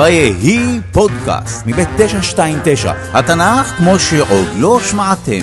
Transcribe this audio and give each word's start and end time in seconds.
ויהי 0.00 0.80
פודקאסט 0.92 1.66
מבית 1.66 1.88
929, 1.96 2.92
התנ"ך 3.12 3.66
כמו 3.66 3.98
שעוד 3.98 4.48
לא 4.58 4.80
שמעתם. 4.80 5.40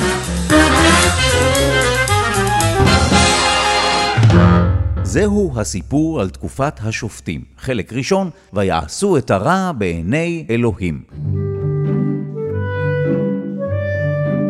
זהו 5.04 5.54
הסיפור 5.56 6.22
על 6.22 6.30
תקופת 6.30 6.80
השופטים, 6.84 7.42
חלק 7.58 7.94
ראשון, 7.94 8.30
ויעשו 8.54 9.18
את 9.18 9.32
הרע 9.32 9.72
בעיני 9.78 10.46
אלוהים. 10.50 11.02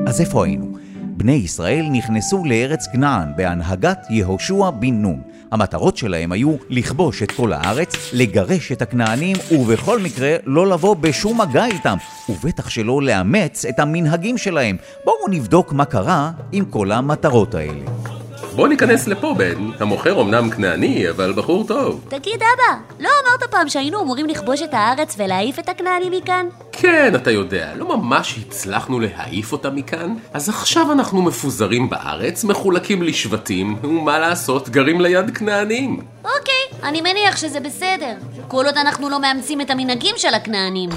אז 0.07 0.21
איפה 0.21 0.45
היינו? 0.45 0.86
בני 1.17 1.31
ישראל 1.31 1.85
נכנסו 1.91 2.45
לארץ 2.45 2.87
כנען 2.87 3.29
בהנהגת 3.35 4.05
יהושע 4.09 4.69
בן 4.69 4.93
נון. 4.93 5.21
המטרות 5.51 5.97
שלהם 5.97 6.31
היו 6.31 6.55
לכבוש 6.69 7.23
את 7.23 7.31
כל 7.31 7.53
הארץ, 7.53 8.13
לגרש 8.13 8.71
את 8.71 8.81
הכנענים, 8.81 9.35
ובכל 9.51 9.99
מקרה 9.99 10.35
לא 10.45 10.67
לבוא 10.67 10.95
בשום 10.95 11.41
מגע 11.41 11.65
איתם, 11.65 11.97
ובטח 12.29 12.69
שלא 12.69 13.01
לאמץ 13.01 13.65
את 13.65 13.79
המנהגים 13.79 14.37
שלהם. 14.37 14.77
בואו 15.05 15.27
נבדוק 15.29 15.73
מה 15.73 15.85
קרה 15.85 16.31
עם 16.51 16.65
כל 16.65 16.91
המטרות 16.91 17.55
האלה. 17.55 18.16
בוא 18.57 18.67
ניכנס 18.67 19.07
לפה, 19.07 19.35
בן. 19.37 19.71
המוכר 19.79 20.21
אמנם 20.21 20.49
כנעני, 20.49 21.09
אבל 21.09 21.33
בחור 21.33 21.67
טוב. 21.67 22.05
תגיד, 22.09 22.35
אבא, 22.35 22.79
לא 22.99 23.09
אמרת 23.23 23.51
פעם 23.51 23.69
שהיינו 23.69 24.01
אמורים 24.01 24.27
לכבוש 24.27 24.61
את 24.61 24.73
הארץ 24.73 25.15
ולהעיף 25.17 25.59
את 25.59 25.69
הכנענים 25.69 26.11
מכאן? 26.11 26.45
כן, 26.71 27.15
אתה 27.15 27.31
יודע, 27.31 27.71
לא 27.75 27.97
ממש 27.97 28.39
הצלחנו 28.47 28.99
להעיף 28.99 29.51
אותם 29.51 29.75
מכאן, 29.75 30.15
אז 30.33 30.49
עכשיו 30.49 30.91
אנחנו 30.91 31.21
מפוזרים 31.21 31.89
בארץ, 31.89 32.43
מחולקים 32.43 33.03
לשבטים, 33.03 33.77
ומה 33.83 34.19
לעשות, 34.19 34.69
גרים 34.69 35.01
ליד 35.01 35.37
כנענים. 35.37 35.99
אוקיי, 36.23 36.79
אני 36.83 37.01
מניח 37.01 37.37
שזה 37.37 37.59
בסדר. 37.59 38.13
כל 38.47 38.65
עוד 38.65 38.77
אנחנו 38.77 39.09
לא 39.09 39.21
מאמצים 39.21 39.61
את 39.61 39.69
המנהגים 39.69 40.15
של 40.17 40.33
הכנענים. 40.33 40.89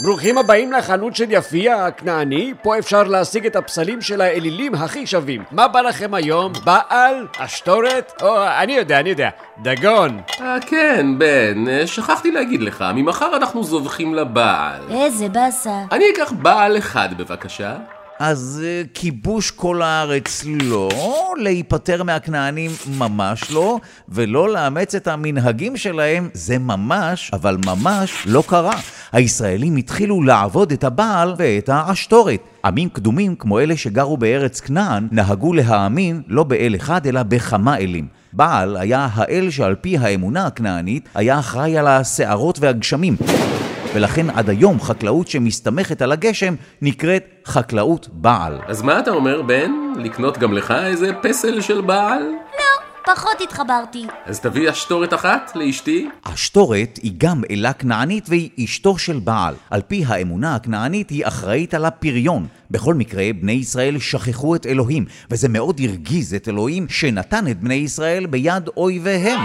ברוכים 0.00 0.38
הבאים 0.38 0.72
לחנות 0.72 1.16
של 1.16 1.24
יפיע 1.28 1.84
הכנעני, 1.84 2.52
פה 2.62 2.78
אפשר 2.78 3.02
להשיג 3.02 3.46
את 3.46 3.56
הפסלים 3.56 4.00
של 4.00 4.20
האלילים 4.20 4.74
הכי 4.74 5.06
שווים. 5.06 5.42
מה 5.50 5.68
בא 5.68 5.80
לכם 5.80 6.14
היום? 6.14 6.52
בעל? 6.64 7.26
אשתורת? 7.38 8.12
או, 8.22 8.46
אני 8.62 8.72
יודע, 8.72 9.00
אני 9.00 9.10
יודע, 9.10 9.30
דגון. 9.62 10.20
אה, 10.40 10.56
כן, 10.66 11.06
בן, 11.18 11.68
אה, 11.68 11.86
שכחתי 11.86 12.30
להגיד 12.30 12.62
לך, 12.62 12.84
ממחר 12.94 13.36
אנחנו 13.36 13.64
זובחים 13.64 14.14
לבעל. 14.14 14.82
איזה 14.90 15.28
באסה. 15.28 15.82
אני 15.92 16.04
אקח 16.14 16.32
בעל 16.32 16.78
אחד 16.78 17.08
בבקשה. 17.16 17.76
אז 18.18 18.62
אה, 18.64 18.82
כיבוש 18.94 19.50
כל 19.50 19.82
הארץ 19.82 20.44
לא, 20.44 20.88
להיפטר 21.36 22.02
מהכנענים 22.02 22.70
ממש 22.98 23.50
לא, 23.50 23.78
ולא 24.08 24.48
לאמץ 24.48 24.94
את 24.94 25.08
המנהגים 25.08 25.76
שלהם 25.76 26.28
זה 26.32 26.58
ממש, 26.58 27.30
אבל 27.32 27.56
ממש 27.66 28.26
לא 28.26 28.42
קרה. 28.46 28.80
הישראלים 29.14 29.76
התחילו 29.76 30.22
לעבוד 30.22 30.72
את 30.72 30.84
הבעל 30.84 31.34
ואת 31.38 31.68
האשתורת. 31.68 32.40
עמים 32.64 32.88
קדומים 32.88 33.34
כמו 33.36 33.60
אלה 33.60 33.76
שגרו 33.76 34.16
בארץ 34.16 34.60
כנען 34.60 35.08
נהגו 35.10 35.52
להאמין 35.52 36.22
לא 36.28 36.44
באל 36.44 36.74
אחד 36.76 37.06
אלא 37.06 37.22
בכמה 37.22 37.76
אלים. 37.76 38.06
בעל 38.32 38.76
היה 38.76 39.08
האל 39.12 39.50
שעל 39.50 39.74
פי 39.74 39.98
האמונה 39.98 40.46
הכנענית 40.46 41.08
היה 41.14 41.38
אחראי 41.38 41.78
על 41.78 41.86
השערות 41.86 42.58
והגשמים. 42.60 43.16
ולכן 43.94 44.30
עד 44.30 44.50
היום 44.50 44.80
חקלאות 44.80 45.28
שמסתמכת 45.28 46.02
על 46.02 46.12
הגשם 46.12 46.54
נקראת 46.82 47.24
חקלאות 47.46 48.08
בעל. 48.12 48.58
אז 48.66 48.82
מה 48.82 48.98
אתה 48.98 49.10
אומר, 49.10 49.42
בן? 49.42 49.70
לקנות 49.96 50.38
גם 50.38 50.52
לך 50.52 50.74
איזה 50.86 51.10
פסל 51.22 51.60
של 51.60 51.80
בעל? 51.80 52.22
לא, 52.22 52.83
פחות 53.06 53.40
התחברתי. 53.40 54.06
אז 54.26 54.40
תביא 54.40 54.70
אשתורת 54.70 55.14
אחת 55.14 55.52
לאשתי. 55.54 56.08
אשתורת 56.22 56.98
היא 57.02 57.12
גם 57.18 57.42
אלה 57.50 57.72
כנענית 57.72 58.28
והיא 58.28 58.50
אשתו 58.64 58.98
של 58.98 59.18
בעל. 59.18 59.54
על 59.70 59.82
פי 59.82 60.04
האמונה 60.06 60.54
הכנענית 60.54 61.10
היא 61.10 61.26
אחראית 61.26 61.74
על 61.74 61.84
הפריון. 61.84 62.46
בכל 62.70 62.94
מקרה, 62.94 63.24
בני 63.40 63.52
ישראל 63.52 63.98
שכחו 63.98 64.54
את 64.54 64.66
אלוהים, 64.66 65.04
וזה 65.30 65.48
מאוד 65.48 65.80
הרגיז 65.84 66.34
את 66.34 66.48
אלוהים 66.48 66.86
שנתן 66.88 67.48
את 67.48 67.60
בני 67.60 67.74
ישראל 67.74 68.26
ביד 68.26 68.68
אויביהם. 68.76 69.40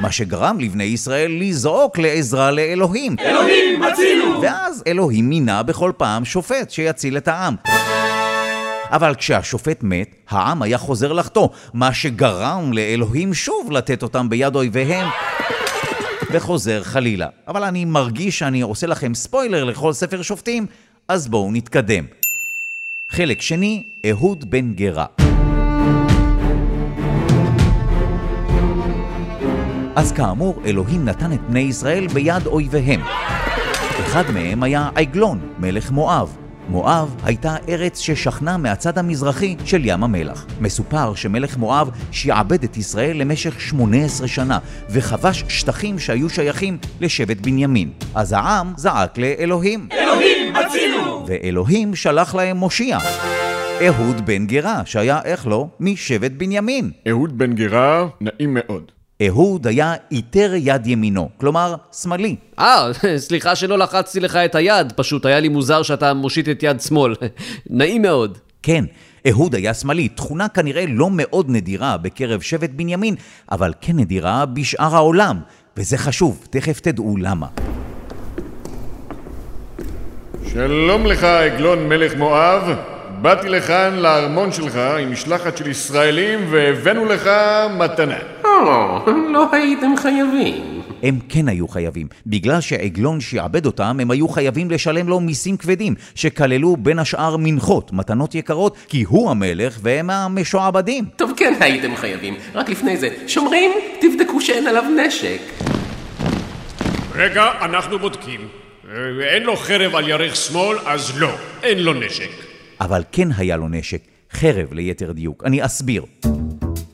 מה 0.00 0.12
שגרם 0.12 0.60
לבני 0.60 0.84
ישראל 0.84 1.36
לזעוק 1.40 1.98
לעזרה 1.98 2.50
לאלוהים. 2.50 3.16
אלוהים, 3.20 3.82
הצילו! 3.82 4.40
ואז 4.42 4.82
אלוהים 4.86 5.28
מינה 5.28 5.62
בכל 5.62 5.92
פעם 5.96 6.24
שופט 6.24 6.70
שיציל 6.70 7.16
את 7.16 7.28
העם. 7.28 7.54
אבל 8.94 9.14
כשהשופט 9.14 9.82
מת, 9.82 10.14
העם 10.28 10.62
היה 10.62 10.78
חוזר 10.78 11.12
לחטוא, 11.12 11.48
מה 11.72 11.94
שגרם 11.94 12.72
לאלוהים 12.72 13.34
שוב 13.34 13.72
לתת 13.72 14.02
אותם 14.02 14.28
ביד 14.28 14.56
אויביהם. 14.56 15.08
וחוזר 16.30 16.82
חלילה. 16.82 17.28
אבל 17.48 17.64
אני 17.64 17.84
מרגיש 17.84 18.38
שאני 18.38 18.60
עושה 18.60 18.86
לכם 18.86 19.14
ספוילר 19.14 19.64
לכל 19.64 19.92
ספר 19.92 20.22
שופטים, 20.22 20.66
אז 21.08 21.28
בואו 21.28 21.52
נתקדם. 21.52 22.04
חלק 23.08 23.42
שני, 23.42 23.82
אהוד 24.10 24.50
בן 24.50 24.72
גרה. 24.72 25.06
אז 29.96 30.12
כאמור, 30.12 30.62
אלוהים 30.66 31.04
נתן 31.04 31.32
את 31.32 31.40
בני 31.40 31.60
ישראל 31.60 32.06
ביד 32.06 32.46
אויביהם. 32.46 33.00
אחד 34.00 34.24
מהם 34.34 34.62
היה 34.62 34.90
עגלון, 34.94 35.38
מלך 35.58 35.90
מואב. 35.90 36.43
מואב 36.68 37.16
הייתה 37.24 37.56
ארץ 37.68 37.98
ששכנה 37.98 38.56
מהצד 38.56 38.98
המזרחי 38.98 39.56
של 39.64 39.80
ים 39.84 40.04
המלח. 40.04 40.46
מסופר 40.60 41.14
שמלך 41.14 41.56
מואב 41.56 41.90
שעבד 42.10 42.64
את 42.64 42.76
ישראל 42.76 43.16
למשך 43.16 43.60
18 43.60 44.28
שנה, 44.28 44.58
וכבש 44.90 45.44
שטחים 45.48 45.98
שהיו 45.98 46.30
שייכים 46.30 46.78
לשבט 47.00 47.36
בנימין. 47.36 47.90
אז 48.14 48.32
העם 48.32 48.72
זעק 48.76 49.18
לאלוהים. 49.18 49.88
אלוהים, 49.92 50.56
הצילו! 50.56 51.26
ואלוהים 51.26 51.94
שלח 51.94 52.34
להם 52.34 52.56
מושיע. 52.56 52.98
אהוד 53.86 54.26
בן 54.26 54.46
גרה, 54.46 54.82
שהיה, 54.84 55.20
איך 55.24 55.46
לא, 55.46 55.66
משבט 55.80 56.32
בנימין. 56.32 56.90
אהוד 57.08 57.38
בן 57.38 57.52
גרה, 57.52 58.06
נעים 58.20 58.54
מאוד. 58.54 58.93
אהוד 59.22 59.66
היה 59.66 59.94
איתר 60.10 60.52
יד 60.56 60.86
ימינו, 60.86 61.28
כלומר, 61.36 61.74
שמאלי. 61.92 62.36
אה, 62.58 62.88
סליחה 63.16 63.56
שלא 63.56 63.78
לחצתי 63.78 64.20
לך 64.20 64.36
את 64.36 64.54
היד, 64.54 64.92
פשוט 64.96 65.26
היה 65.26 65.40
לי 65.40 65.48
מוזר 65.48 65.82
שאתה 65.82 66.14
מושיט 66.14 66.48
את 66.48 66.62
יד 66.62 66.80
שמאל. 66.80 67.14
נעים 67.70 68.02
מאוד. 68.02 68.38
כן, 68.62 68.84
אהוד 69.28 69.54
היה 69.54 69.74
שמאלי, 69.74 70.08
תכונה 70.08 70.48
כנראה 70.48 70.84
לא 70.88 71.08
מאוד 71.10 71.50
נדירה 71.50 71.96
בקרב 71.96 72.40
שבט 72.40 72.70
בנימין, 72.70 73.14
אבל 73.52 73.72
כן 73.80 73.96
נדירה 73.96 74.46
בשאר 74.46 74.94
העולם, 74.94 75.40
וזה 75.76 75.98
חשוב, 75.98 76.46
תכף 76.50 76.80
תדעו 76.80 77.16
למה. 77.16 77.46
שלום 80.52 81.06
לך, 81.06 81.24
עגלון 81.24 81.88
מלך 81.88 82.14
מואב. 82.14 82.62
באתי 83.22 83.48
לכאן 83.48 83.94
לארמון 83.94 84.52
שלך 84.52 84.76
עם 84.76 85.12
משלחת 85.12 85.56
של 85.56 85.70
ישראלים 85.70 86.46
והבאנו 86.50 87.04
לך 87.04 87.30
מתנה. 87.78 88.33
או, 88.64 89.12
לא 89.32 89.46
הייתם 89.52 89.96
חייבים. 89.96 90.80
הם 91.02 91.18
כן 91.28 91.48
היו 91.48 91.68
חייבים. 91.68 92.06
בגלל 92.26 92.60
שעגלון 92.60 93.20
שעבד 93.20 93.66
אותם, 93.66 93.98
הם 94.00 94.10
היו 94.10 94.28
חייבים 94.28 94.70
לשלם 94.70 95.08
לו 95.08 95.20
מיסים 95.20 95.56
כבדים, 95.56 95.94
שכללו 96.14 96.76
בין 96.76 96.98
השאר 96.98 97.36
מנחות, 97.36 97.92
מתנות 97.92 98.34
יקרות, 98.34 98.76
כי 98.88 99.02
הוא 99.02 99.30
המלך 99.30 99.78
והם 99.82 100.10
המשועבדים. 100.10 101.04
טוב, 101.16 101.32
כן 101.36 101.54
הייתם 101.60 101.96
חייבים. 101.96 102.34
רק 102.54 102.68
לפני 102.68 102.96
זה, 102.96 103.08
שומרים, 103.26 103.70
תבדקו 104.00 104.40
שאין 104.40 104.66
עליו 104.66 104.84
נשק. 105.06 105.40
רגע, 107.14 107.50
אנחנו 107.60 107.98
בודקים. 107.98 108.40
אין 109.22 109.42
לו 109.42 109.56
חרב 109.56 109.94
על 109.94 110.08
ירך 110.08 110.36
שמאל, 110.36 110.78
אז 110.86 111.20
לא, 111.20 111.30
אין 111.62 111.78
לו 111.78 111.94
נשק. 111.94 112.30
אבל 112.80 113.02
כן 113.12 113.28
היה 113.36 113.56
לו 113.56 113.68
נשק, 113.68 114.00
חרב 114.32 114.72
ליתר 114.72 115.12
דיוק. 115.12 115.42
אני 115.44 115.64
אסביר. 115.64 116.04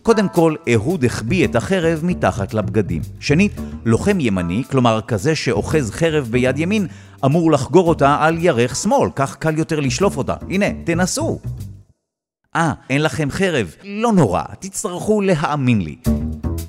קודם 0.03 0.29
כל, 0.29 0.55
אהוד 0.75 1.05
החביא 1.05 1.45
את 1.45 1.57
החרב 1.57 2.01
מתחת 2.03 2.55
לבגדים. 2.55 3.03
שנית, 3.21 3.53
לוחם 3.85 4.21
ימני, 4.21 4.63
כלומר 4.71 5.01
כזה 5.01 5.35
שאוחז 5.35 5.91
חרב 5.91 6.29
ביד 6.31 6.59
ימין, 6.59 6.87
אמור 7.25 7.53
לחגור 7.53 7.89
אותה 7.89 8.17
על 8.21 8.39
ירך 8.39 8.77
שמאל, 8.77 9.11
כך 9.15 9.37
קל 9.37 9.59
יותר 9.59 9.81
לשלוף 9.81 10.17
אותה. 10.17 10.35
הנה, 10.51 10.67
תנסו. 10.85 11.41
אה, 12.57 12.73
אין 12.91 13.03
לכם 13.03 13.31
חרב? 13.31 13.75
לא 13.85 14.13
נורא, 14.13 14.43
תצטרכו 14.59 15.21
להאמין 15.21 15.81
לי. 15.81 15.97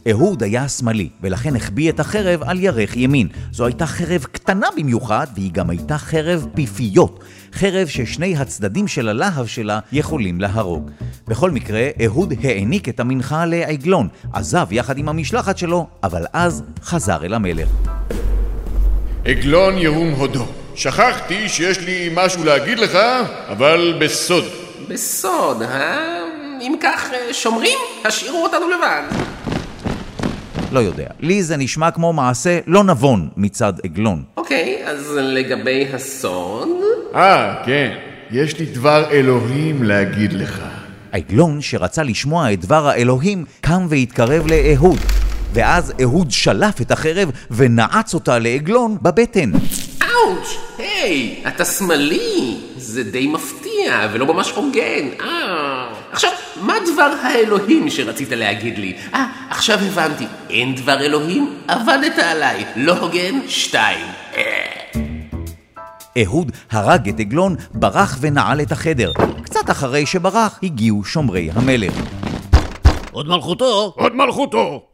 אהוד 0.10 0.44
היה 0.44 0.70
שמאלי, 0.70 1.10
ולכן 1.22 1.56
החביא 1.56 1.90
את 1.90 2.00
החרב 2.00 2.44
על 2.44 2.60
ירך 2.60 2.98
ימין. 2.98 3.28
זו 3.52 3.66
הייתה 3.66 3.86
חרב 3.86 4.24
קטנה 4.24 4.68
במיוחד, 4.78 5.28
והיא 5.36 5.52
גם 5.52 5.70
הייתה 5.70 5.98
חרב 5.98 6.48
פיפיות. 6.54 7.24
חרב 7.54 7.88
ששני 7.88 8.38
הצדדים 8.38 8.88
של 8.88 9.10
הלהב 9.10 9.46
שלה 9.46 9.80
יכולים 9.92 10.42
להרוג. 10.42 10.92
בכל 11.28 11.52
מקרה, 11.52 11.88
אהוד 12.06 12.34
העניק 12.44 12.90
את 12.90 13.00
המנחה 13.00 13.46
לעגלון, 13.46 14.08
עזב 14.34 14.68
יחד 14.72 14.98
עם 14.98 15.10
המשלחת 15.10 15.58
שלו, 15.58 15.88
אבל 16.04 16.26
אז 16.34 16.64
חזר 16.84 17.26
אל 17.26 17.34
המלך. 17.34 17.70
עגלון 19.26 19.78
ירום 19.78 20.10
הודו. 20.10 20.46
שכחתי 20.76 21.50
שיש 21.50 21.80
לי 21.80 22.10
משהו 22.14 22.44
להגיד 22.44 22.80
לך, 22.80 22.98
אבל 23.48 23.98
בסוד. 24.02 24.44
בסוד, 24.88 25.62
אה? 25.62 26.22
אם 26.62 26.76
כך, 26.82 27.10
אה, 27.14 27.34
שומרים, 27.34 27.78
השאירו 28.06 28.44
אותנו 28.44 28.70
לבד. 28.70 29.04
לא 30.72 30.80
יודע. 30.80 31.08
לי 31.20 31.44
זה 31.44 31.58
נשמע 31.58 31.92
כמו 31.92 32.14
מעשה 32.14 32.60
לא 32.68 32.84
נבון 32.84 33.30
מצד 33.38 33.74
עגלון. 33.84 34.24
אוקיי, 34.38 34.82
אז 34.86 35.12
לגבי 35.18 35.88
הסוד... 35.94 36.61
אה, 37.16 37.56
כן. 37.66 37.98
יש 38.32 38.60
לי 38.60 38.66
דבר 38.66 39.12
אלוהים 39.12 39.84
להגיד 39.84 40.34
לך. 40.34 40.62
העגלון 41.12 41.62
שרצה 41.62 42.04
לשמוע 42.04 42.54
את 42.54 42.60
דבר 42.60 42.88
האלוהים 42.88 43.46
קם 43.62 43.86
והתקרב 43.90 44.48
לאהוד. 44.48 45.00
ואז 45.54 45.94
אהוד 46.02 46.32
שלף 46.32 46.82
את 46.82 46.92
החרב 46.92 47.32
ונעץ 47.52 48.14
אותה 48.14 48.40
לעגלון 48.40 48.98
בבטן. 49.02 49.52
אאוץ', 50.02 50.58
היי, 50.78 51.44
אתה 51.48 51.66
שמאלי. 51.66 52.58
זה 52.78 53.04
די 53.04 53.28
מפתיע 53.28 54.08
ולא 54.14 54.26
ממש 54.34 54.52
הוגן. 54.52 55.08
אה... 55.22 55.88
עכשיו, 56.12 56.32
מה 56.62 56.74
דבר 56.94 57.14
האלוהים 57.22 57.90
שרצית 57.90 58.32
להגיד 58.32 58.78
לי? 58.78 58.94
אה, 59.14 59.26
עכשיו 59.50 59.78
הבנתי. 59.80 60.26
אין 60.50 60.76
דבר 60.76 61.00
אלוהים? 61.02 61.54
עבדת 61.68 62.20
עליי. 62.20 62.66
לא 62.76 62.98
הוגן? 62.98 63.40
שתיים. 63.48 64.06
אהוד 66.18 66.52
הרג 66.72 67.10
את 67.10 67.20
עגלון, 67.20 67.56
ברח 67.74 68.18
ונעל 68.22 68.62
את 68.62 68.72
החדר. 68.72 69.12
קצת 69.44 69.70
אחרי 69.70 70.06
שברח, 70.06 70.60
הגיעו 70.64 71.04
שומרי 71.04 71.50
המלך. 71.54 71.94
עוד 73.12 73.28
מלכותו? 73.28 73.94
עוד 73.98 74.16
מלכותו! 74.16 74.88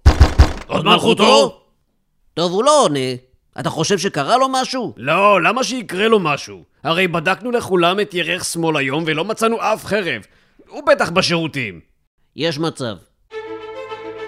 עוד 0.68 0.86
מלכותו? 0.86 1.62
טוב, 2.34 2.52
הוא 2.52 2.64
לא 2.64 2.84
עונה. 2.84 3.00
אתה 3.60 3.70
חושב 3.70 3.98
שקרה 3.98 4.38
לו 4.38 4.48
משהו? 4.50 4.94
לא, 4.98 5.42
למה 5.42 5.64
שיקרה 5.64 6.08
לו 6.08 6.20
משהו? 6.20 6.64
הרי 6.84 7.08
בדקנו 7.08 7.52
לכולם 7.52 8.00
את 8.00 8.14
ירך 8.14 8.46
שמאל 8.46 8.78
היום 8.78 9.04
ולא 9.08 9.26
מצאנו 9.26 9.58
אף 9.62 9.86
חרב. 9.86 10.22
הוא 10.70 10.84
בטח 10.88 11.10
בשירותים. 11.10 11.80
יש 12.36 12.60
מצב. 12.60 12.96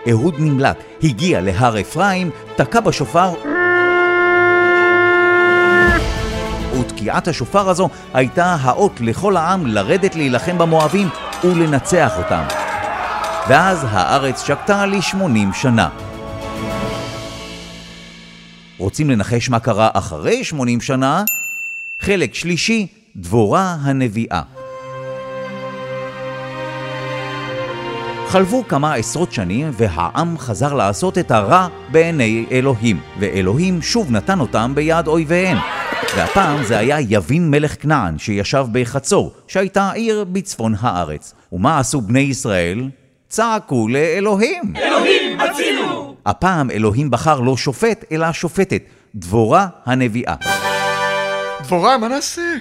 אהוד 0.10 0.36
נמלט, 0.40 0.84
הגיע 1.04 1.42
להר 1.42 1.80
אפרים, 1.82 2.32
תקע 2.56 2.80
בשופר 2.80 3.34
ותקיעת 7.10 7.28
השופר 7.28 7.70
הזו 7.70 7.90
הייתה 8.14 8.58
האות 8.62 9.02
לכל 9.02 9.38
העם 9.38 9.68
לרדת 9.68 10.16
להילחם 10.16 10.58
במואבים 10.58 11.08
ולנצח 11.44 12.12
אותם. 12.18 12.44
ואז 13.50 13.86
הארץ 13.90 14.44
שקטה 14.44 14.86
ל-80 14.86 15.54
שנה. 15.54 15.90
רוצים 18.78 19.10
לנחש 19.10 19.50
מה 19.50 19.60
קרה 19.60 19.90
אחרי 19.94 20.44
80 20.44 20.82
שנה? 20.82 21.24
חלק 22.00 22.34
שלישי, 22.34 22.88
דבורה 23.16 23.78
הנביאה. 23.82 24.42
חלפו 28.28 28.68
כמה 28.68 28.94
עשרות 28.94 29.32
שנים 29.32 29.72
והעם 29.74 30.38
חזר 30.38 30.74
לעשות 30.74 31.18
את 31.18 31.32
הרע 31.32 31.68
בעיני 31.92 32.46
אלוהים, 32.52 33.00
ואלוהים 33.20 33.82
שוב 33.82 34.12
נתן 34.12 34.40
אותם 34.40 34.72
ביד 34.76 35.08
אויביהם. 35.08 35.58
והפעם 36.16 36.64
זה 36.64 36.78
היה 36.78 36.98
יבין 37.00 37.52
מלך 37.52 37.82
כנען 37.82 38.18
שישב 38.18 38.66
בחצור, 38.72 39.34
שהייתה 39.48 39.92
עיר 39.92 40.26
בצפון 40.32 40.76
הארץ. 40.80 41.34
ומה 41.52 41.80
עשו 41.80 42.02
בני 42.02 42.20
ישראל? 42.20 42.90
צעקו 43.28 43.88
לאלוהים. 43.88 44.74
אלוהים, 44.76 45.40
הצילו! 45.42 46.16
הפעם 46.26 46.72
אלוהים 46.72 47.12
בחר 47.12 47.40
לא 47.40 47.58
שופט, 47.58 48.06
אלא 48.12 48.32
שופטת, 48.32 48.82
דבורה 49.16 49.68
הנביאה. 49.86 50.36
דבורה, 51.64 51.98
מה 51.98 52.08
נעשה? 52.08 52.56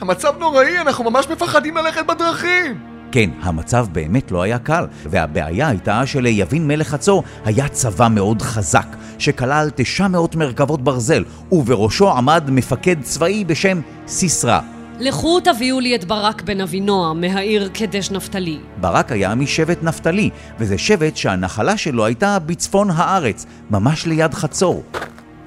המצב 0.00 0.38
נוראי, 0.38 0.78
אנחנו 0.78 1.10
ממש 1.10 1.28
מפחדים 1.28 1.76
ללכת 1.76 2.06
בדרכים. 2.06 2.80
כן, 3.12 3.30
המצב 3.42 3.86
באמת 3.92 4.30
לא 4.30 4.42
היה 4.42 4.58
קל, 4.58 4.86
והבעיה 5.06 5.68
הייתה 5.68 6.06
שליבין 6.06 6.66
מלך 6.66 6.88
חצור 6.88 7.22
היה 7.44 7.68
צבא 7.68 8.08
מאוד 8.10 8.42
חזק, 8.42 8.96
שכלל 9.18 9.70
900 9.74 10.36
מרכבות 10.36 10.84
ברזל, 10.84 11.24
ובראשו 11.52 12.10
עמד 12.10 12.50
מפקד 12.50 12.96
צבאי 13.02 13.44
בשם 13.44 13.80
סיסרא. 14.06 14.60
לכו 15.00 15.40
תביאו 15.40 15.80
לי 15.80 15.94
את 15.94 16.04
ברק 16.04 16.42
בן 16.42 16.60
אבינועם 16.60 17.20
מהעיר 17.20 17.68
קדש 17.68 18.10
נפתלי. 18.10 18.58
ברק 18.80 19.12
היה 19.12 19.34
משבט 19.34 19.82
נפתלי, 19.82 20.30
וזה 20.58 20.78
שבט 20.78 21.16
שהנחלה 21.16 21.76
שלו 21.76 22.04
הייתה 22.04 22.38
בצפון 22.38 22.90
הארץ, 22.90 23.46
ממש 23.70 24.06
ליד 24.06 24.34
חצור. 24.34 24.82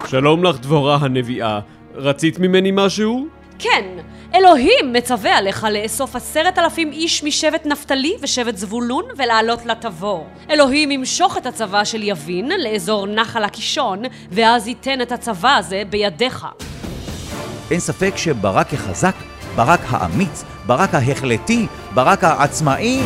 שלום 0.07 0.43
לך, 0.43 0.59
דבורה 0.59 0.97
הנביאה. 1.01 1.59
רצית 1.95 2.39
ממני 2.39 2.71
משהו? 2.71 3.42
כן, 3.59 3.85
אלוהים 4.35 4.93
מצווה 4.93 5.37
עליך 5.37 5.67
לאסוף 5.71 6.15
עשרת 6.15 6.57
אלפים 6.57 6.91
איש 6.91 7.23
משבט 7.23 7.65
נפתלי 7.65 8.13
ושבט 8.21 8.57
זבולון 8.57 9.05
ולעלות 9.17 9.65
לתבור. 9.65 10.27
אלוהים 10.49 10.91
ימשוך 10.91 11.37
את 11.37 11.45
הצבא 11.45 11.83
של 11.83 12.03
יבין 12.03 12.51
לאזור 12.59 13.07
נחל 13.07 13.43
הקישון, 13.43 14.01
ואז 14.31 14.67
ייתן 14.67 15.01
את 15.01 15.11
הצבא 15.11 15.55
הזה 15.57 15.83
בידיך. 15.89 16.47
אין 17.71 17.79
ספק 17.79 18.13
שברק 18.17 18.73
החזק, 18.73 19.15
ברק 19.55 19.81
האמיץ, 19.89 20.43
ברק 20.65 20.93
ההחלטי, 20.93 21.67
ברק 21.93 22.23
העצמאי, 22.23 23.01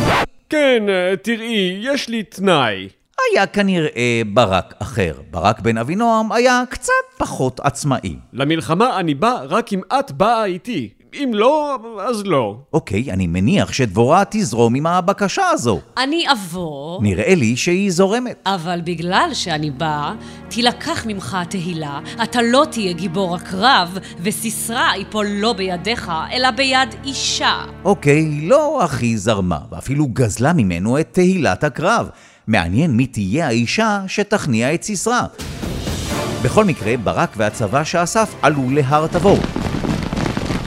כן, 0.48 0.82
תראי, 1.22 1.78
יש 1.82 2.08
לי 2.08 2.22
תנאי. 2.22 2.88
היה 3.32 3.46
כנראה 3.46 4.22
ברק 4.32 4.74
אחר. 4.78 5.12
ברק 5.30 5.60
בן 5.60 5.78
אבינועם 5.78 6.32
היה 6.32 6.62
קצת 6.70 6.92
פחות 7.18 7.60
עצמאי. 7.60 8.16
למלחמה 8.32 9.00
אני 9.00 9.14
בא 9.14 9.40
רק 9.48 9.72
אם 9.72 9.80
את 9.98 10.12
באה 10.12 10.44
איתי. 10.44 10.88
אם 11.14 11.30
לא, 11.34 11.78
אז 12.00 12.22
לא. 12.26 12.56
אוקיי, 12.72 13.12
אני 13.12 13.26
מניח 13.26 13.72
שדבורה 13.72 14.22
תזרום 14.30 14.74
עם 14.74 14.86
הבקשה 14.86 15.42
הזו. 15.50 15.80
אני 15.98 16.24
אבוא, 16.32 17.02
נראה 17.02 17.34
לי 17.34 17.56
שהיא 17.56 17.90
זורמת. 17.90 18.42
אבל 18.46 18.80
בגלל 18.84 19.30
שאני 19.32 19.70
באה, 19.70 20.14
תילקח 20.48 21.06
ממך 21.06 21.36
התהילה, 21.40 22.00
אתה 22.22 22.42
לא 22.42 22.64
תהיה 22.70 22.92
גיבור 22.92 23.34
הקרב, 23.34 23.98
וסיסרא 24.22 24.94
ייפול 24.96 25.26
לא 25.26 25.52
בידיך, 25.52 26.12
אלא 26.32 26.50
ביד 26.50 26.94
אישה. 27.04 27.64
אוקיי, 27.84 28.40
לא 28.42 28.84
הכי 28.84 29.16
זרמה, 29.16 29.58
ואפילו 29.70 30.06
גזלה 30.06 30.52
ממנו 30.52 31.00
את 31.00 31.08
תהילת 31.12 31.64
הקרב. 31.64 32.08
מעניין 32.48 32.90
מי 32.90 33.06
תהיה 33.06 33.46
האישה 33.46 34.00
שתכניע 34.06 34.74
את 34.74 34.82
סיסרא. 34.82 35.20
בכל 36.42 36.64
מקרה, 36.64 36.96
ברק 36.96 37.30
והצבא 37.36 37.84
שאסף 37.84 38.34
עלו 38.42 38.70
להר 38.70 39.06
תבור. 39.06 39.38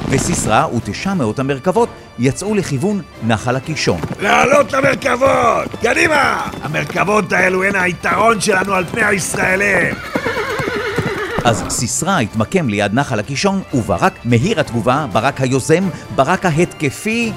וסיסרא 0.09 0.65
ותשע 0.65 1.13
מאות 1.13 1.39
המרכבות 1.39 1.89
יצאו 2.19 2.55
לכיוון 2.55 3.01
נחל 3.23 3.55
הקישון. 3.55 4.01
לעלות 4.19 4.73
למרכבות! 4.73 5.75
קדימה! 5.81 6.49
המרכבות 6.61 7.33
האלו 7.33 7.63
הן 7.63 7.75
היתרון 7.75 8.41
שלנו 8.41 8.73
על 8.73 8.85
פני 8.85 9.03
הישראלים! 9.03 9.95
אז 11.45 11.63
סיסרא 11.69 12.19
התמקם 12.19 12.69
ליד 12.69 12.93
נחל 12.93 13.19
הקישון, 13.19 13.61
וברק 13.73 14.13
מהיר 14.25 14.59
התגובה, 14.59 15.05
ברק 15.11 15.41
היוזם, 15.41 15.89
ברק 16.15 16.45
ההתקפי, 16.45 17.31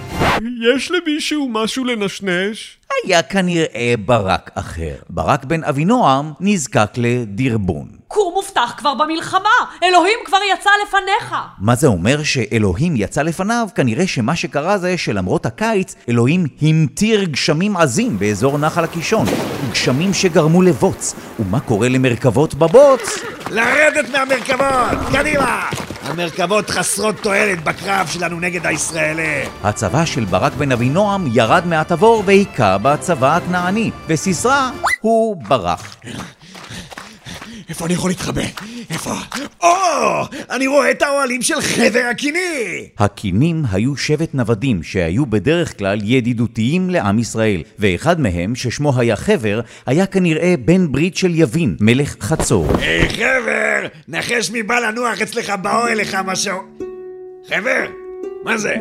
יש 0.75 0.91
למישהו 0.91 1.49
משהו 1.53 1.85
לנשנש? 1.85 2.77
היה 3.05 3.23
כנראה 3.23 3.95
ברק 4.05 4.51
אחר. 4.55 4.95
ברק 5.11 5.45
בן 5.45 5.65
אבינועם 5.65 6.33
נזקק 6.41 6.91
לדרבון. 6.97 7.89
כור 8.09 8.33
מובטח 8.35 8.75
כבר 8.77 8.95
במלחמה! 8.95 9.49
אלוהים 9.83 10.19
כבר 10.25 10.39
יצא 10.53 10.71
לפניך! 10.87 11.35
מה 11.59 11.75
זה 11.75 11.87
אומר 11.87 12.23
שאלוהים 12.23 12.97
יצא 12.97 13.23
לפניו? 13.23 13.69
כנראה 13.75 14.07
שמה 14.07 14.37
שקרה 14.37 14.79
זה 14.79 14.99
שלמרות 14.99 15.47
הקיץ, 15.47 15.95
אלוהים 16.09 16.47
המטיר 16.63 17.25
גשמים 17.25 17.77
עזים 17.77 18.19
באזור 18.19 18.59
נחל 18.59 18.85
הקישון. 18.85 19.27
גשמים 19.73 20.15
שגרמו 20.15 20.63
לבוץ. 20.63 21.15
ומה 21.41 21.61
קורה 21.61 21.89
למרכבות 21.89 22.55
בבוץ? 22.55 23.19
לרדת 23.51 24.11
מהמרכבות! 24.11 24.99
קדימה! 25.13 25.71
המרכבות 26.15 26.71
חסרות 26.71 27.15
תועלת 27.23 27.65
בקרב 27.65 28.07
שלנו 28.07 28.41
נגד 28.41 28.67
הישראלים! 28.67 29.51
הצבא 29.65 30.05
של 30.05 30.25
ברק 30.25 30.53
בן 30.53 30.73
אבינועם 30.73 31.27
ירד 31.33 31.67
מהתבור 31.67 32.23
והיכה 32.27 32.79
בצבא 32.79 33.37
הכנעני, 33.37 33.91
וסיסרא 34.09 34.71
הוא 35.01 35.37
ברח. 35.37 35.97
איפה 37.69 37.87
אני 37.87 37.95
יכול 37.95 38.11
להתחבא? 38.11 38.43
איפה? 38.91 39.11
או! 39.63 39.69
אני 40.51 40.67
רואה 40.67 40.91
את 40.91 41.03
האוהלים 41.03 41.43
של 41.43 41.61
חבר 41.61 42.03
הקיני! 42.11 42.89
הקינים 42.99 43.63
היו 43.73 43.97
שבט 43.97 44.35
נוודים 44.35 44.83
שהיו 44.83 45.27
בדרך 45.27 45.79
כלל 45.79 45.99
ידידותיים 46.03 46.91
לעם 46.91 47.19
ישראל, 47.19 47.63
ואחד 47.79 48.21
מהם, 48.21 48.55
ששמו 48.55 49.01
היה 49.01 49.17
חבר, 49.17 49.61
היה 49.87 50.07
כנראה 50.07 50.55
בן 50.65 50.93
ברית 50.93 51.17
של 51.17 51.31
יבין, 51.35 51.77
מלך 51.81 52.17
חצור. 52.21 52.67
היי 52.79 53.09
חבר! 53.09 53.89
נחש 54.09 54.51
מי 54.51 54.63
בא 54.63 54.79
לנוח 54.79 55.23
אצלך 55.23 55.53
באוהל 55.63 56.01
לך 56.01 56.19
משהו... 56.25 56.59
חבר! 57.49 57.87
מה 58.45 58.59
זה? 58.59 58.75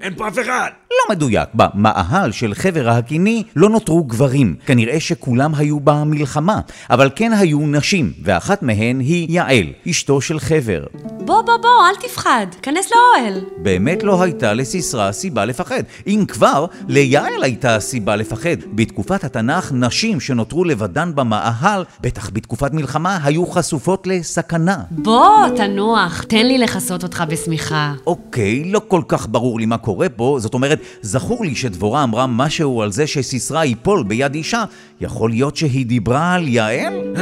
אין 0.00 0.14
פה 0.16 0.28
אף 0.28 0.38
אחד! 0.38 0.70
לא 0.98 1.14
מדויק, 1.14 1.48
במאהל 1.54 2.32
של 2.32 2.54
חבר 2.54 2.88
הקיני 2.88 3.42
לא 3.56 3.68
נותרו 3.68 4.04
גברים, 4.04 4.56
כנראה 4.66 5.00
שכולם 5.00 5.54
היו 5.54 5.80
במלחמה, 5.80 6.60
אבל 6.90 7.10
כן 7.16 7.32
היו 7.32 7.60
נשים, 7.60 8.12
ואחת 8.24 8.62
מהן 8.62 9.00
היא 9.00 9.26
יעל, 9.30 9.66
אשתו 9.90 10.20
של 10.20 10.40
חבר. 10.40 10.84
בוא, 11.02 11.42
בוא, 11.42 11.56
בוא, 11.56 11.70
אל 11.88 12.08
תפחד. 12.08 12.46
כנס 12.62 12.90
לאוהל. 12.92 13.40
באמת 13.56 14.02
לא 14.02 14.22
הייתה 14.22 14.54
לסיסרא 14.54 15.12
סיבה 15.12 15.44
לפחד. 15.44 15.82
אם 16.06 16.24
כבר, 16.28 16.66
ליעל 16.88 17.42
הייתה 17.42 17.80
סיבה 17.80 18.16
לפחד. 18.16 18.56
בתקופת 18.74 19.24
התנ"ך, 19.24 19.72
נשים 19.74 20.20
שנותרו 20.20 20.64
לבדן 20.64 21.14
במאהל, 21.14 21.84
בטח 22.00 22.30
בתקופת 22.32 22.72
מלחמה, 22.72 23.18
היו 23.24 23.46
חשופות 23.46 24.06
לסכנה. 24.06 24.76
בוא, 24.90 25.48
תנוח, 25.56 26.22
תן 26.28 26.46
לי 26.46 26.58
לכסות 26.58 27.02
אותך 27.02 27.24
בשמיכה. 27.28 27.92
אוקיי, 28.06 28.64
לא 28.64 28.80
כל 28.88 29.02
כך 29.08 29.26
ברור 29.30 29.58
לי 29.58 29.66
מה 29.66 29.78
קורה 29.78 30.08
פה, 30.08 30.36
זאת 30.40 30.54
אומרת, 30.54 30.81
זכור 31.02 31.44
לי 31.44 31.54
שדבורה 31.54 32.04
אמרה 32.04 32.26
משהו 32.26 32.82
על 32.82 32.92
זה 32.92 33.06
שסיסרא 33.06 33.64
ייפול 33.64 34.02
ביד 34.02 34.34
אישה. 34.34 34.64
יכול 35.00 35.30
להיות 35.30 35.56
שהיא 35.56 35.86
דיברה 35.86 36.34
על 36.34 36.48
יעל? 36.48 37.14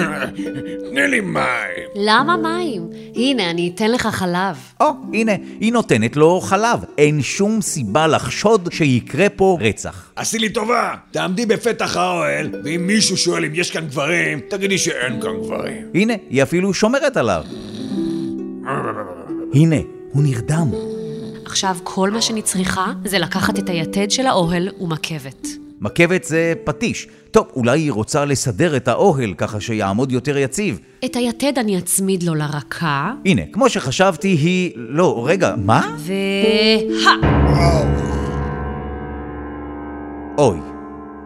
תני 0.90 1.08
לי 1.08 1.20
מים. 1.20 1.90
למה 1.96 2.36
מים? 2.36 2.88
הנה, 3.14 3.50
אני 3.50 3.72
אתן 3.74 3.90
לך 3.90 4.06
חלב. 4.06 4.56
או, 4.80 4.86
הנה, 5.12 5.32
היא 5.60 5.72
נותנת 5.72 6.16
לו 6.16 6.40
חלב. 6.40 6.80
אין 6.98 7.22
שום 7.22 7.60
סיבה 7.60 8.06
לחשוד 8.06 8.68
שיקרה 8.72 9.28
פה 9.28 9.58
רצח. 9.60 10.10
עשי 10.16 10.38
לי 10.38 10.48
טובה, 10.48 10.94
תעמדי 11.10 11.46
בפתח 11.46 11.96
האוהל, 11.96 12.50
ואם 12.64 12.86
מישהו 12.86 13.16
שואל 13.16 13.44
אם 13.44 13.50
יש 13.54 13.70
כאן 13.70 13.86
גברים, 13.86 14.40
תגידי 14.48 14.78
שאין 14.78 15.20
כאן 15.20 15.30
גברים. 15.42 15.82
הנה, 15.94 16.14
היא 16.30 16.42
אפילו 16.42 16.74
שומרת 16.74 17.16
עליו. 17.16 17.44
הנה, 19.54 19.76
הוא 20.12 20.22
נרדם. 20.22 20.89
עכשיו 21.50 21.76
כל 21.83 22.11
מה 22.11 22.23
שאני 22.23 22.42
צריכה 22.42 22.92
זה 23.04 23.19
לקחת 23.19 23.59
את 23.59 23.69
היתד 23.69 24.11
של 24.11 24.26
האוהל 24.26 24.69
ומכבת. 24.80 25.47
מכבת 25.80 26.25
זה 26.25 26.54
פטיש. 26.64 27.09
טוב, 27.30 27.47
אולי 27.57 27.80
היא 27.80 27.92
רוצה 27.92 28.25
לסדר 28.25 28.76
את 28.76 28.88
האוהל 28.88 29.35
ככה 29.35 29.61
שיעמוד 29.61 30.12
יותר 30.12 30.38
יציב. 30.38 30.80
את 31.04 31.16
היתד 31.16 31.59
אני 31.59 31.78
אצמיד 31.78 32.23
לו 32.23 32.35
לרקה, 32.35 33.12
הנה, 33.25 33.42
כמו 33.52 33.69
שחשבתי, 33.69 34.28
היא... 34.28 34.73
לא, 34.76 35.25
רגע, 35.26 35.54
מה? 35.57 35.97
והה! 35.99 37.14
אוי. 40.38 40.59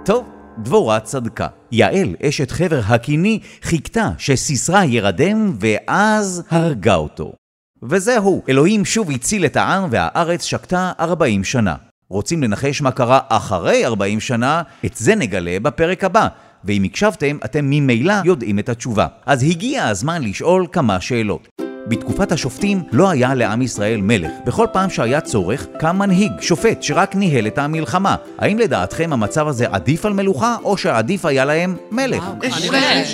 טוב, 0.04 0.24
דבורה 0.58 1.00
צדקה. 1.00 1.46
יעל, 1.72 2.14
אשת 2.22 2.50
חבר 2.50 2.80
הקיני, 2.86 3.38
חיכתה 3.62 4.10
שסיסרא 4.18 4.84
ירדם, 4.84 5.56
ואז 5.60 6.42
הרגה 6.50 6.94
אותו. 6.94 7.43
וזהו, 7.88 8.42
אלוהים 8.48 8.84
שוב 8.84 9.10
הציל 9.10 9.44
את 9.44 9.56
העם, 9.56 9.88
והארץ 9.90 10.42
שקטה 10.42 10.92
40 11.00 11.44
שנה. 11.44 11.74
רוצים 12.10 12.42
לנחש 12.42 12.82
מה 12.82 12.90
קרה 12.90 13.18
אחרי 13.28 13.86
40 13.86 14.20
שנה? 14.20 14.62
את 14.86 14.96
זה 14.96 15.14
נגלה 15.14 15.60
בפרק 15.62 16.04
הבא. 16.04 16.28
ואם 16.64 16.82
הקשבתם, 16.84 17.38
אתם 17.44 17.64
ממילא 17.70 18.14
יודעים 18.24 18.58
את 18.58 18.68
התשובה. 18.68 19.06
אז 19.26 19.42
הגיע 19.42 19.84
הזמן 19.88 20.22
לשאול 20.22 20.66
כמה 20.72 21.00
שאלות. 21.00 21.63
בתקופת 21.86 22.32
השופטים 22.32 22.82
לא 22.92 23.10
היה 23.10 23.34
לעם 23.34 23.62
ישראל 23.62 24.00
מלך. 24.00 24.30
בכל 24.46 24.66
פעם 24.72 24.90
שהיה 24.90 25.20
צורך, 25.20 25.66
קם 25.78 25.98
מנהיג, 25.98 26.32
שופט, 26.40 26.82
שרק 26.82 27.14
ניהל 27.14 27.46
את 27.46 27.58
המלחמה. 27.58 28.16
האם 28.38 28.58
לדעתכם 28.58 29.12
המצב 29.12 29.48
הזה 29.48 29.66
עדיף 29.70 30.06
על 30.06 30.12
מלוכה, 30.12 30.56
או 30.64 30.76
שעדיף 30.76 31.24
היה 31.24 31.44
להם 31.44 31.76
מלך? 31.90 32.24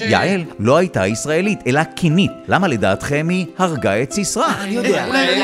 יעל 0.08 0.44
לא 0.58 0.76
הייתה 0.76 1.06
ישראלית, 1.06 1.58
אלא 1.66 1.84
קינית. 1.84 2.30
למה 2.48 2.68
לדעתכם 2.68 3.26
היא 3.30 3.46
הרגה 3.58 4.02
את 4.02 4.12
סיסרא? 4.12 4.48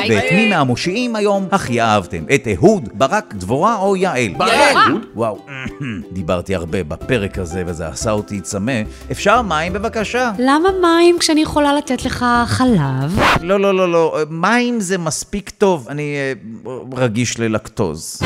ואת 0.09 0.31
מי 0.31 0.49
מהמושיעים 0.49 1.15
היום 1.15 1.47
הכי 1.51 1.81
אהבתם? 1.81 2.23
את 2.35 2.47
אהוד, 2.55 2.89
ברק, 2.93 3.33
דבורה 3.33 3.75
או 3.75 3.95
יעל? 3.95 4.33
ברק. 4.37 4.77
וואו, 5.15 5.37
דיברתי 6.11 6.55
הרבה 6.55 6.83
בפרק 6.83 7.39
הזה 7.39 7.63
וזה 7.65 7.87
עשה 7.87 8.11
אותי 8.11 8.41
צמא. 8.41 8.81
אפשר 9.11 9.41
מים 9.41 9.73
בבקשה? 9.73 10.31
למה 10.39 10.69
מים 10.81 11.19
כשאני 11.19 11.41
יכולה 11.41 11.73
לתת 11.73 12.05
לך 12.05 12.25
חלב? 12.45 13.16
לא, 13.41 13.59
לא, 13.59 13.73
לא, 13.73 13.91
לא, 13.91 14.17
מים 14.29 14.79
זה 14.79 14.97
מספיק 14.97 15.49
טוב, 15.49 15.87
אני 15.89 16.15
אה, 16.15 16.33
רגיש 16.97 17.39
ללקטוז. 17.39 18.21